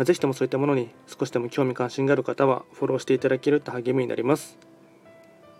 [0.00, 4.56] まあ、ぜひともそういったものに少しでも興味関心がある方はフォローしていただけると励みになります。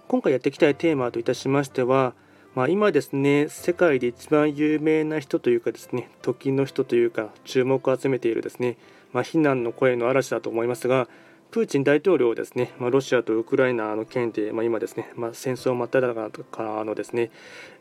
[0.08, 2.14] 今回やっていきたいテーマといたしましては、
[2.54, 8.78] まあ、今ですね、世界で一番有名な人というかですね、時の人というか、注目を集めているですね、
[9.12, 11.06] まあ、非難の声の嵐だと思いますが、
[11.50, 17.32] プーチン大統領ですね、まあ、ロシアとウクライナの件で、まあ、今ですね、まあ、戦争真っ只中のですね、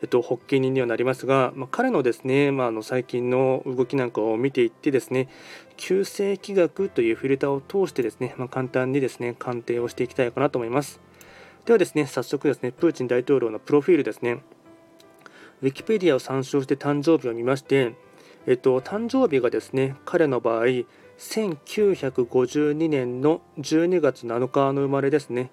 [0.02, 5.28] えっと、発起人にはなりますが、まあ、彼のですね、まあ、の最近の動きなんかを見ていってですね、
[5.76, 11.00] 旧世紀学というフィルターを通してですね、ま、簡単にですね、鑑定をしていきたいかなと思います。
[11.64, 14.42] ではですね、早速ですね、プーチン大統領のプロフィールですね、
[15.62, 17.94] ウィキペディアを参照して誕生日を見まして、
[18.46, 20.64] えっと、誕生日がですね、彼の場合、
[21.20, 25.50] 1952年の12月7日の生まれですね。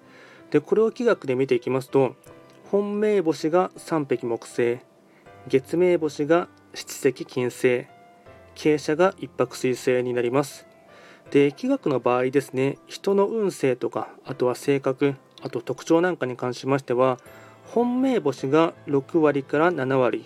[0.50, 2.16] で、これを気学で見ていきますと、
[2.70, 4.78] 本命星が3匹木星、
[5.46, 7.86] 月命星が七石金星、
[8.54, 10.66] 傾斜が一泊水星になります。
[11.30, 17.18] で、気学の場合ですね、人の運勢とか、あとは性格、あと特徴なんかに関しましては、
[17.66, 20.24] 本命星が6割から7割、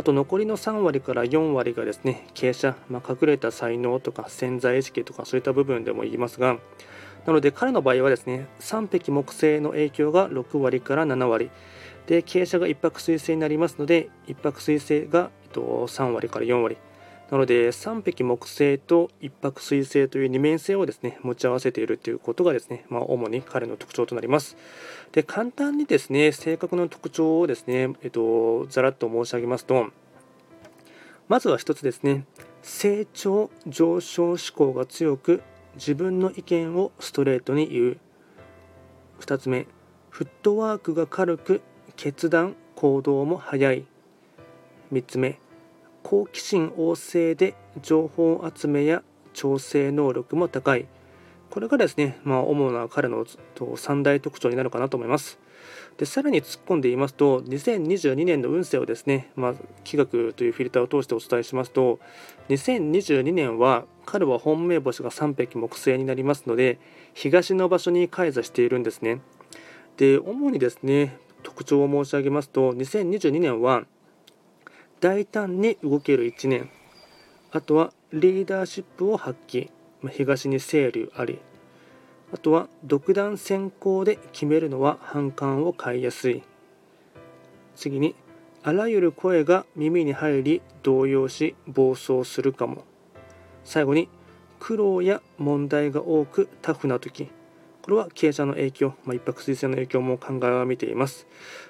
[0.00, 6.56] あと残りの3割から4割がですね、傾斜、まあ、隠れた才能とか潜在意識とかそういった部分でも言いますが、
[7.26, 11.50] なので彼の場合はですね、3匹木星の影響が6割から7割、
[12.06, 16.78] で、傾斜が1泊水星になりますので、1泊水星が3割から4割、
[17.30, 24.56] なので3匹木星と一泊水星という二面性をですね持ち合わせているということがですね、まあ、主に彼の特徴となります。
[25.12, 29.88] で簡単にですね性格の特徴をですね、えっと、ざらっと申し上げますと
[31.28, 32.24] まずは1つですね
[32.62, 35.42] 成長上昇志向が強く
[35.76, 37.98] 自分の意見をストレートに言う
[39.20, 39.66] 2つ目
[40.08, 41.62] フットワークが軽く
[41.96, 43.84] 決断行動も早い
[44.92, 45.38] 3つ目
[46.02, 49.02] 好奇心旺盛で情報集めや
[49.32, 50.86] 調整能力も高い
[51.50, 53.26] これがですね、まあ、主な彼の
[53.76, 55.38] 三大特徴になるかなと思います。
[55.98, 61.98] でさらに突っ込んで言いますと、2022年の運勢をですね、まあ、気学というフィルターを通してお伝えしますと、
[62.48, 66.78] 2022年は彼は本命星が3匹木星になりますので、
[67.14, 69.20] 東の場所に開座しているんですね。
[69.96, 73.84] で、主にですね、特徴を申し上げますと、2022年は
[75.00, 76.68] 大胆に動ける1年。
[77.52, 79.70] あとはリーダーシップを発揮。
[80.10, 81.38] 東に清流あり。
[82.32, 86.42] あとは独断専行で決めるのは反感を買いやすい。
[87.76, 88.14] 次に
[88.62, 92.84] あらゆる声が耳に入り動揺し暴走するかも。
[93.64, 94.10] 最後に
[94.58, 97.30] 苦労や問題が多くタフな時。
[97.82, 101.26] これは経営者の影響、まあ、一泊水星の影響も考えは見ています。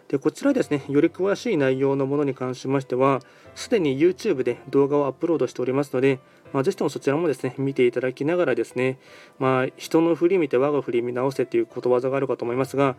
[0.09, 3.21] でこちらですね、より詳しい内容のものに関しましては、
[3.55, 6.19] すでに YouTube で動画をアップロードしておりますので、
[6.53, 8.99] まあ、ぜひともそちらもですね、見ていただきながらですね、
[9.39, 12.97] まあ、人の振り見て我が振り見直せということわざがあるかと思いますが、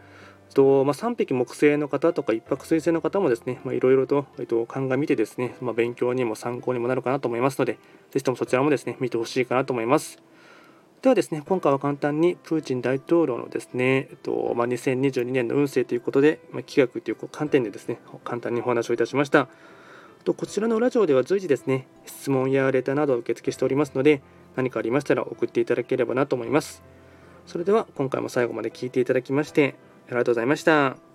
[0.54, 10.22] とまあ、3匹木星の方とか1泊水星の方もですね、いろいろと、えっと、鑑みてですね、まあ、勉強にも参考にもなるかなと思いますので、ぜひともそちらもですね、見てほしいかなと思います。
[11.02, 19.48] ではですね、今回は簡単にプーチン大統領のですね、えっとまあ、2022年の運勢ということで、まあ、企画という観点でですね、簡単にお話をいたしました。
[20.24, 24.22] とこちらのラジオでは随時ですね、質問やレターなどを受付しておりますので、
[24.56, 26.84] 何かありましたら送っていただければなと思います。
[27.48, 29.74] それでは今回も最後まで聴いていただきまして、
[30.08, 31.11] ありがとうございました。